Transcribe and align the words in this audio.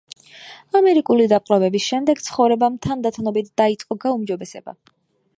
ამერიკული 0.77 1.25
დაპყრობების 1.33 1.85
შემდეგ, 1.89 2.23
ცხოვრებამ 2.29 2.79
თანდათანობით 2.85 3.51
დაიწყო 3.63 3.99
გაუმჯობესება. 4.07 4.75